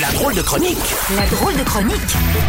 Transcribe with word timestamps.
La 0.00 0.10
drôle 0.12 0.34
de 0.34 0.40
chronique 0.40 0.78
La 1.16 1.26
drôle 1.26 1.54
de 1.54 1.62
chronique 1.64 1.96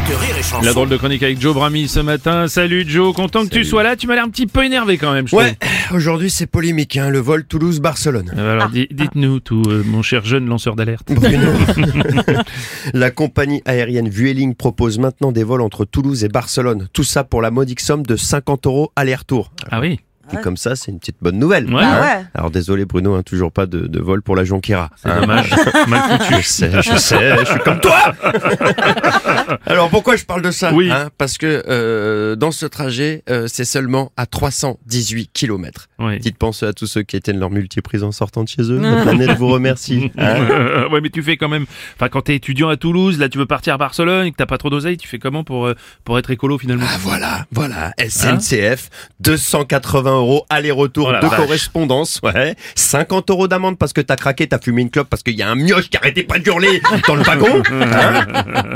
de 0.09 0.13
Rire 0.15 0.37
et 0.37 0.43
Chanson. 0.43 0.61
La 0.65 0.71
drôle 0.73 0.87
de 0.87 0.95
chronique 0.95 1.23
avec 1.23 1.41
Joe 1.41 1.53
Brami 1.53 1.89
ce 1.89 1.99
matin. 1.99 2.47
Salut 2.47 2.85
Joe, 2.87 3.13
content 3.13 3.43
que 3.43 3.49
tu 3.49 3.65
sois 3.65 3.83
là. 3.83 3.97
Tu 3.97 4.07
m'as 4.07 4.15
l'air 4.15 4.23
un 4.23 4.29
petit 4.29 4.47
peu 4.47 4.63
énervé 4.63 4.97
quand 4.97 5.11
même. 5.11 5.27
Je 5.27 5.35
Ouais, 5.35 5.57
aujourd'hui 5.93 6.29
c'est 6.29 6.45
polémique, 6.45 6.95
hein, 6.95 7.09
le 7.09 7.19
vol 7.19 7.43
Toulouse-Barcelone. 7.45 8.31
Euh, 8.37 8.53
Alors 8.53 8.69
di- 8.69 8.87
dites-nous 8.91 9.41
tout, 9.41 9.61
euh, 9.67 9.83
mon 9.85 10.01
cher 10.01 10.23
jeune 10.23 10.45
lanceur 10.47 10.75
d'alerte. 10.75 11.11
Bruno. 11.11 11.51
la 12.93 13.11
compagnie 13.11 13.61
aérienne 13.65 14.07
Vueling 14.07 14.55
propose 14.55 14.97
maintenant 14.99 15.31
des 15.33 15.43
vols 15.43 15.61
entre 15.61 15.83
Toulouse 15.83 16.23
et 16.23 16.29
Barcelone. 16.29 16.87
Tout 16.93 17.03
ça 17.03 17.23
pour 17.25 17.41
la 17.41 17.51
modique 17.51 17.81
somme 17.81 18.03
de 18.05 18.15
50 18.15 18.67
euros 18.67 18.91
aller-retour. 18.95 19.51
Ah 19.69 19.81
oui. 19.81 19.99
Et 20.31 20.37
comme 20.41 20.55
ça, 20.57 20.75
c'est 20.75 20.89
une 20.91 20.99
petite 20.99 21.17
bonne 21.21 21.37
nouvelle. 21.37 21.65
Ouais. 21.73 21.83
hein. 21.83 21.99
Bah 21.99 22.01
ouais. 22.19 22.25
Alors 22.33 22.49
désolé 22.51 22.85
Bruno, 22.85 23.13
hein, 23.15 23.23
toujours 23.23 23.51
pas 23.51 23.65
de, 23.65 23.87
de 23.87 23.99
vol 23.99 24.21
pour 24.21 24.35
la 24.35 24.43
Jonquera. 24.45 24.89
C'est 24.95 25.13
dommage. 25.13 25.49
Mal 25.87 26.19
foutu. 26.19 26.41
Je 26.41 26.47
sais, 26.47 26.71
je 26.81 26.95
sais, 26.97 27.37
je 27.39 27.45
suis 27.45 27.59
comme 27.59 27.79
toi 27.81 28.13
Alors 29.65 29.89
pourquoi 29.89 30.15
je 30.15 30.23
parle 30.25 30.41
de 30.41 30.51
ça 30.51 30.73
Oui. 30.73 30.89
Hein, 30.91 31.09
Parce 31.17 31.37
que 31.37 31.63
euh, 31.67 32.35
dans 32.35 32.51
ce 32.51 32.65
trajet, 32.65 33.23
euh, 33.29 33.47
c'est 33.47 33.65
seulement 33.65 34.11
à 34.17 34.25
318 34.25 35.29
km. 35.33 35.87
Ouais. 35.99 36.17
Petite 36.17 36.37
pensée 36.37 36.65
à 36.65 36.73
tous 36.73 36.87
ceux 36.87 37.03
qui 37.03 37.15
éteignent 37.15 37.39
leur 37.39 37.49
multiprise 37.51 38.03
en 38.03 38.11
sortant 38.11 38.43
de 38.43 38.49
chez 38.49 38.61
eux. 38.63 38.79
La 38.79 39.01
planète 39.03 39.37
vous 39.37 39.49
remercie. 39.49 40.11
hein? 40.17 40.35
Euh, 40.49 40.89
ouais, 40.89 41.01
mais 41.01 41.09
tu 41.09 41.21
fais 41.21 41.37
quand 41.37 41.49
même. 41.49 41.65
Enfin, 41.95 42.09
quand 42.09 42.21
t'es 42.23 42.35
étudiant 42.35 42.69
à 42.69 42.77
Toulouse, 42.77 43.19
là, 43.19 43.29
tu 43.29 43.37
veux 43.37 43.45
partir 43.45 43.73
à 43.73 43.77
Barcelone 43.77 44.25
et 44.27 44.31
que 44.31 44.37
t'as 44.37 44.45
pas 44.45 44.57
trop 44.57 44.69
d'oseille, 44.69 44.97
tu 44.97 45.07
fais 45.07 45.19
comment 45.19 45.43
pour 45.43 45.67
euh, 45.67 45.75
pour 46.05 46.17
être 46.17 46.31
écolo 46.31 46.57
finalement? 46.57 46.85
Ah 46.89 46.97
voilà, 47.01 47.45
voilà, 47.51 47.93
SNCF, 48.07 48.89
280 49.19 50.12
euros 50.13 50.45
aller-retour 50.49 51.11
Oh 51.13 51.21
de 51.21 51.27
vache. 51.27 51.39
correspondance, 51.39 52.19
ouais, 52.23 52.55
50 52.75 53.29
euros 53.29 53.47
d'amende 53.47 53.77
parce 53.77 53.93
que 53.93 54.01
t'as 54.01 54.15
craqué, 54.15 54.47
t'as 54.47 54.59
fumé 54.59 54.81
une 54.81 54.89
clope 54.89 55.09
parce 55.09 55.23
qu'il 55.23 55.35
y 55.35 55.41
a 55.41 55.49
un 55.49 55.55
mioche 55.55 55.89
qui 55.89 55.97
arrêtait 55.97 56.23
pas 56.23 56.39
d'hurler 56.39 56.81
dans 57.07 57.15
le 57.15 57.23
wagon. 57.23 57.61
hein. 57.71 58.25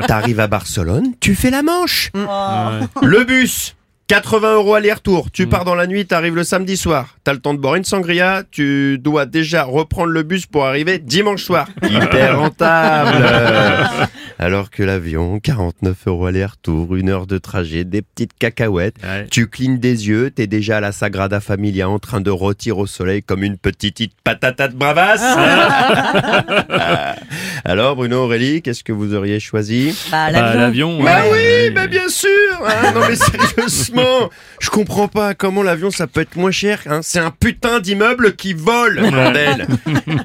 T'arrives 0.08 0.40
à 0.40 0.48
Barcelone, 0.48 1.14
tu 1.20 1.36
fais 1.36 1.50
la 1.50 1.64
Manche. 1.64 2.12
Le 2.16 3.24
bus. 3.24 3.74
80 4.08 4.56
euros 4.56 4.76
aller-retour. 4.76 5.32
Tu 5.32 5.48
pars 5.48 5.66
dans 5.66 5.76
la 5.76 5.86
nuit, 5.86 6.06
t'arrives 6.06 6.36
le 6.36 6.46
samedi 6.46 6.78
soir. 6.78 7.18
T'as 7.26 7.34
le 7.34 7.40
temps 7.40 7.54
de 7.54 7.60
boire 7.60 7.76
une 7.76 7.84
sangria. 7.84 8.44
Tu 8.50 8.98
dois 9.00 9.26
déjà 9.26 9.64
reprendre 9.66 10.12
le 10.12 10.24
bus 10.24 10.46
pour 10.46 10.66
arriver 10.66 10.98
dimanche 10.98 11.44
soir. 11.44 11.68
Hyper 11.84 12.40
rentable. 12.40 13.26
Alors 14.40 14.70
que 14.70 14.84
l'avion, 14.84 15.40
49 15.40 15.96
euros 16.08 16.26
aller-retour, 16.28 16.96
une 16.96 17.10
heure 17.10 17.26
de 17.26 17.38
trajet, 17.40 17.84
des 17.86 18.02
petites 18.04 18.38
cacahuètes. 18.38 18.96
Ouais. 19.04 19.26
Tu 19.32 19.48
clignes 19.48 19.80
des 19.80 20.08
yeux, 20.08 20.30
t'es 20.30 20.46
déjà 20.46 20.78
à 20.78 20.80
la 20.80 20.92
Sagrada 20.92 21.40
Familia 21.40 21.90
en 21.90 21.98
train 21.98 22.22
de 22.22 22.30
rôtir 22.30 22.78
au 22.78 22.86
soleil 22.86 23.24
comme 23.24 23.44
une 23.44 23.58
petite 23.58 24.12
patata 24.24 24.68
de 24.68 24.76
bravasse. 24.76 25.24
Alors 27.66 27.96
Bruno 27.96 28.24
Aurélie, 28.26 28.62
qu'est-ce 28.62 28.84
que 28.84 28.92
vous 28.94 29.14
auriez 29.14 29.40
choisi? 29.40 29.96
Bah, 30.12 30.32
Bah, 30.32 30.54
l'avion. 30.56 31.02
bah 31.04 31.24
ouais. 31.32 31.68
oui, 31.68 31.70
bah 31.72 31.88
bien 31.88 32.08
sûr 32.08 32.30
hein, 32.66 32.92
Non 32.94 33.02
mais 33.08 33.16
sérieusement 33.16 34.30
Je 34.60 34.70
comprends 34.70 35.08
pas 35.08 35.34
comment 35.34 35.64
l'avion 35.64 35.92
ça 35.92 36.08
peut 36.08 36.22
être 36.22 36.36
moins 36.36 36.52
cher 36.52 36.82
hein. 36.88 37.00
C'est 37.04 37.20
un 37.20 37.32
putain 37.32 37.80
d'immeuble 37.80 38.36
qui 38.36 38.54
vole, 38.54 39.02
bordel 39.12 39.68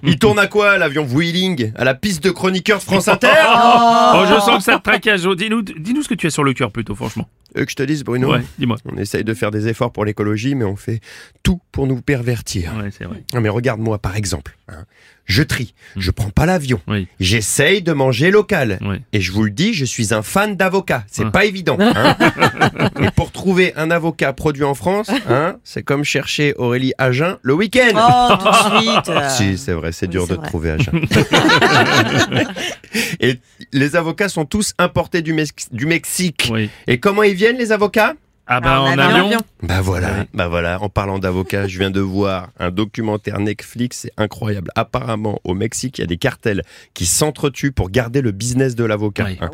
Il 0.03 0.19
tourne 0.19 0.39
à 0.39 0.47
quoi 0.47 0.79
l'avion 0.79 1.05
Wheeling 1.11 1.73
À 1.77 1.85
la 1.85 1.95
piste 1.95 2.23
de 2.23 2.31
chroniqueur 2.31 2.83
France 2.83 3.09
Inter? 3.09 3.29
Oh, 3.55 4.02
je 4.27 4.41
sens 4.41 4.58
que 4.58 4.62
ça 4.64 4.78
te 4.78 4.83
tracasse. 4.83 5.22
Dis-nous, 5.22 5.62
dis-nous 5.62 6.03
ce 6.03 6.08
que 6.08 6.14
tu 6.14 6.27
as 6.27 6.31
sur 6.31 6.45
le 6.45 6.53
cœur 6.53 6.70
plutôt, 6.70 6.95
franchement. 6.95 7.28
Euh, 7.56 7.64
que 7.64 7.70
je 7.70 7.77
te 7.77 7.83
dise 7.83 8.05
Bruno 8.05 8.33
Ouais, 8.33 8.42
dis-moi. 8.58 8.77
On 8.91 8.97
essaye 8.97 9.25
de 9.25 9.34
faire 9.34 9.50
des 9.50 9.69
efforts 9.69 9.92
pour 9.92 10.05
l'écologie 10.05 10.55
mais 10.55 10.64
on 10.64 10.77
fait 10.77 11.00
tout 11.42 11.61
pour 11.72 11.86
nous 11.86 12.00
pervertir. 12.00 12.72
Ouais, 12.77 12.91
c'est 12.97 13.05
vrai. 13.05 13.22
Non 13.34 13.41
mais 13.41 13.48
regarde-moi 13.48 13.98
par 13.98 14.17
exemple. 14.17 14.56
hein. 14.69 14.84
Je 15.24 15.45
trie, 15.45 15.73
je 15.96 16.11
prends 16.11 16.30
pas 16.30 16.46
l'avion. 16.46 16.80
Oui. 16.89 17.07
J'essaye 17.20 17.80
de 17.80 17.92
manger 17.92 18.33
local. 18.33 18.79
Oui. 18.83 18.96
Et 19.12 19.20
je 19.20 19.30
vous 19.30 19.45
le 19.45 19.51
dis, 19.51 19.73
je 19.73 19.85
suis 19.85 20.12
un 20.12 20.20
fan 20.23 20.57
d'avocat. 20.57 21.05
C'est 21.07 21.27
Ah. 21.27 21.30
pas 21.30 21.45
évident. 21.45 21.77
hein. 21.80 22.17
Et 23.01 23.08
pour 23.14 23.30
trouver 23.30 23.73
un 23.77 23.92
avocat 23.92 24.33
produit 24.33 24.64
en 24.64 24.74
France, 24.74 25.11
hein, 25.29 25.58
c'est 25.62 25.85
comme 25.85 26.02
chercher 26.02 26.55
Aurélie 26.57 26.92
Agen 26.98 27.36
le 27.42 27.55
week-end. 27.55 27.92
Oh, 27.95 28.33
tout 28.36 28.48
de 28.48 28.83
suite. 28.83 29.08
euh. 29.11 29.29
Si, 29.29 29.58
c'est 29.58 29.73
vrai, 29.74 29.92
c'est 29.92 30.07
oui, 30.07 30.11
dur 30.11 30.24
c'est 30.27 30.33
de 30.33 30.39
vrai. 30.39 30.46
trouver 30.48 30.70
Agen. 30.73 30.92
Et 33.20 33.39
les 33.73 33.96
avocats 33.96 34.29
sont 34.29 34.45
tous 34.45 34.74
importés 34.79 35.23
du, 35.23 35.33
Mex- 35.33 35.68
du 35.73 35.86
Mexique. 35.86 36.48
Oui. 36.52 36.70
Et 36.86 36.98
comment 36.98 37.23
ils 37.23 37.35
viennent, 37.42 37.58
les 37.58 37.73
avocats? 37.73 38.14
Ah 38.55 38.61
bah 38.61 38.80
En 38.83 38.92
en 38.95 38.98
avion. 38.98 39.27
avion. 39.27 39.39
bah 39.63 39.80
voilà, 39.80 40.08
Ouais. 40.08 40.27
bah 40.35 40.48
voilà. 40.48 40.80
En 40.83 40.89
parlant 40.89 41.18
d'avocats, 41.18 41.67
je 41.68 41.79
viens 41.79 41.90
de 41.90 42.01
voir 42.01 42.51
un 42.58 42.70
documentaire 42.70 43.40
Netflix, 43.40 44.01
c'est 44.02 44.13
incroyable. 44.18 44.70
Apparemment, 44.77 45.40
au 45.45 45.55
Mexique, 45.55 45.98
il 45.98 46.02
y 46.02 46.05
a 46.05 46.07
des 46.07 46.17
cartels 46.18 46.62
qui 46.95 47.07
s'entretuent 47.07 47.73
pour 47.73 47.91
garder 47.91 48.20
le 48.20 48.30
business 48.33 48.74
de 48.74 48.85
l'avocat. 48.85 49.24
Ouais. 49.24 49.39
hein. 49.41 49.51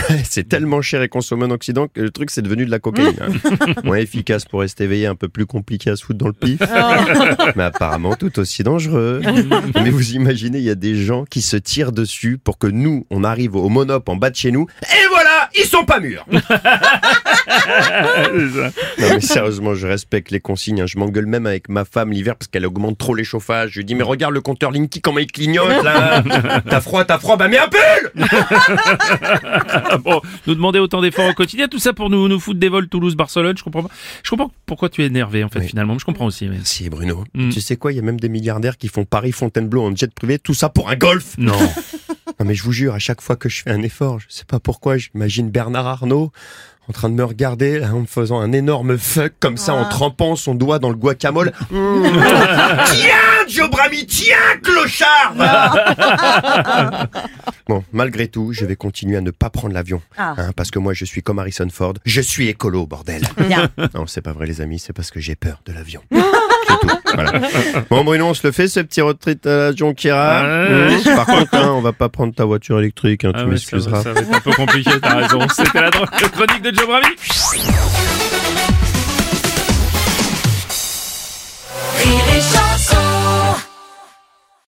Ouais. 0.00 0.20
C'est 0.24 0.48
tellement 0.48 0.82
cher 0.82 1.02
et 1.02 1.08
consommé 1.08 1.44
en 1.44 1.50
Occident 1.50 1.86
que 1.88 2.00
le 2.00 2.10
truc 2.10 2.30
c'est 2.30 2.42
devenu 2.42 2.64
de 2.66 2.70
la 2.70 2.78
cocaïne. 2.78 3.14
hein. 3.20 3.66
Moins 3.84 3.98
efficace 3.98 4.44
pour 4.44 4.60
rester 4.60 4.84
éveillé, 4.84 5.06
un 5.06 5.14
peu 5.14 5.28
plus 5.28 5.46
compliqué 5.46 5.90
à 5.90 5.96
se 5.96 6.04
foutre 6.04 6.18
dans 6.18 6.26
le 6.26 6.32
pif. 6.32 6.60
Mais 7.56 7.62
apparemment 7.64 8.14
tout 8.16 8.38
aussi 8.38 8.62
dangereux. 8.62 9.20
Mais 9.76 9.90
vous 9.90 10.12
imaginez, 10.12 10.58
il 10.58 10.64
y 10.64 10.70
a 10.70 10.74
des 10.74 10.94
gens 10.96 11.24
qui 11.24 11.42
se 11.42 11.56
tirent 11.56 11.92
dessus 11.92 12.38
pour 12.38 12.58
que 12.58 12.66
nous, 12.66 13.06
on 13.10 13.24
arrive 13.24 13.56
au 13.56 13.68
monop 13.68 14.08
en 14.08 14.16
bas 14.16 14.30
de 14.30 14.36
chez 14.36 14.50
nous. 14.52 14.66
Et 14.82 15.06
voilà, 15.10 15.48
ils 15.56 15.64
sont 15.66 15.84
pas 15.84 16.00
mûrs. 16.00 16.24
Non 18.40 19.06
mais 19.14 19.20
sérieusement, 19.20 19.74
je 19.74 19.86
respecte 19.86 20.30
les 20.30 20.40
consignes. 20.40 20.80
hein. 20.82 20.86
Je 20.86 20.98
m'engueule 20.98 21.26
même 21.26 21.46
avec 21.46 21.68
ma 21.68 21.84
femme 21.84 22.12
l'hiver 22.12 22.36
parce 22.36 22.48
qu'elle 22.48 22.66
augmente 22.66 22.98
trop 22.98 23.14
les 23.14 23.24
chauffages. 23.24 23.70
Je 23.72 23.78
lui 23.78 23.84
dis 23.84 23.94
mais 23.94 24.02
regarde 24.02 24.34
le 24.34 24.40
compteur 24.40 24.70
Linky 24.70 25.00
comment 25.00 25.18
il 25.18 25.30
clignote 25.30 25.82
là. 25.84 26.22
T'as 26.68 26.80
froid, 26.80 27.04
t'as 27.04 27.18
froid, 27.18 27.36
bah 27.36 27.48
mets 27.48 27.58
un 27.58 27.68
pull. 27.68 28.12
Ah 29.92 29.98
bon, 29.98 30.20
nous 30.46 30.54
demander 30.54 30.78
autant 30.78 31.00
d'efforts 31.02 31.28
au 31.28 31.34
quotidien, 31.34 31.68
tout 31.68 31.78
ça 31.78 31.92
pour 31.92 32.10
nous, 32.10 32.28
nous 32.28 32.38
foutre 32.40 32.58
des 32.60 32.68
vols 32.68 32.88
Toulouse-Barcelone, 32.88 33.56
je 33.58 33.62
comprends 33.64 33.82
pas. 33.82 33.90
Je 34.22 34.30
comprends 34.30 34.50
pourquoi 34.66 34.88
tu 34.88 35.02
es 35.02 35.06
énervé 35.06 35.42
en 35.44 35.48
fait 35.48 35.60
Oui. 35.60 35.68
finalement, 35.68 35.98
je 35.98 36.04
comprends 36.04 36.26
aussi. 36.26 36.46
mais- 36.48 36.56
Merci 36.56 36.88
Bruno. 36.90 37.24
Mm. 37.34 37.50
Tu 37.50 37.60
sais 37.60 37.76
quoi, 37.76 37.92
il 37.92 37.96
y 37.96 37.98
a 37.98 38.02
même 38.02 38.20
des 38.20 38.28
milliardaires 38.28 38.76
qui 38.76 38.88
font 38.88 39.04
Paris-Fontainebleau 39.04 39.82
en 39.82 39.94
jet 39.96 40.12
privé, 40.12 40.38
tout 40.38 40.54
ça 40.54 40.68
pour 40.68 40.90
un 40.90 40.96
golf. 40.96 41.34
Non. 41.38 41.54
Non 42.40 42.46
mais 42.46 42.54
je 42.54 42.62
vous 42.62 42.72
jure, 42.72 42.94
à 42.94 42.98
chaque 42.98 43.20
fois 43.20 43.36
que 43.36 43.50
je 43.50 43.62
fais 43.62 43.70
un 43.70 43.82
effort, 43.82 44.18
je 44.18 44.26
sais 44.30 44.46
pas 44.46 44.58
pourquoi, 44.60 44.96
j'imagine 44.96 45.50
Bernard 45.50 45.86
Arnault 45.86 46.32
en 46.88 46.92
train 46.92 47.08
de 47.08 47.14
me 47.14 47.22
regarder 47.22 47.78
là, 47.78 47.94
en 47.94 48.00
me 48.00 48.06
faisant 48.06 48.40
un 48.40 48.50
énorme 48.50 48.98
fuck 48.98 49.34
comme 49.38 49.56
ça, 49.56 49.74
en 49.74 49.88
trempant 49.88 50.34
son 50.34 50.56
doigt 50.56 50.80
dans 50.80 50.88
le 50.90 50.96
guacamole. 50.96 51.52
Mm. 51.70 52.02
tiens, 52.92 53.46
Joe 53.48 53.70
Brami, 53.70 54.04
tiens, 54.06 54.36
clochard 54.62 55.34
Bon, 57.68 57.84
malgré 57.92 58.26
tout, 58.26 58.52
je 58.52 58.64
vais 58.64 58.74
continuer 58.74 59.16
à 59.16 59.20
ne 59.20 59.30
pas 59.30 59.50
prendre 59.50 59.72
l'avion. 59.74 60.02
Ah. 60.16 60.34
Hein, 60.36 60.50
parce 60.56 60.70
que 60.72 60.78
moi, 60.80 60.92
je 60.94 61.04
suis 61.04 61.22
comme 61.22 61.38
Harrison 61.38 61.68
Ford. 61.70 61.94
Je 62.04 62.20
suis 62.20 62.48
écolo, 62.48 62.86
bordel. 62.86 63.22
Bien. 63.36 63.68
Non, 63.94 64.06
c'est 64.06 64.22
pas 64.22 64.32
vrai, 64.32 64.46
les 64.46 64.60
amis, 64.60 64.80
c'est 64.80 64.92
parce 64.92 65.10
que 65.12 65.20
j'ai 65.20 65.36
peur 65.36 65.62
de 65.64 65.72
l'avion. 65.72 66.02
Bon, 67.90 68.04
Bruno, 68.04 68.26
on 68.26 68.34
se 68.34 68.46
le 68.46 68.52
fait, 68.52 68.68
ce 68.68 68.80
petit 68.80 69.00
retreat 69.00 69.44
à 69.46 69.56
la 69.56 69.74
Jonquera. 69.74 70.44
Par 71.16 71.26
contre, 71.26 71.54
hein, 71.54 71.72
on 71.74 71.80
va 71.80 71.92
pas 71.92 72.08
prendre 72.08 72.34
ta 72.34 72.44
voiture 72.44 72.78
électrique, 72.78 73.24
hein, 73.24 73.32
tu 73.34 73.40
ah 73.40 73.46
m'excuseras. 73.46 74.02
Ça, 74.02 74.12
va 74.12 74.20
être 74.20 74.34
un 74.34 74.40
peu 74.40 74.52
compliqué, 74.52 74.90
t'as 75.00 75.16
raison. 75.16 75.40
C'était 75.48 75.80
la 75.80 75.90
chronique 75.90 76.62
de 76.62 76.74
Joe 76.74 76.86
Bravi. 76.86 77.06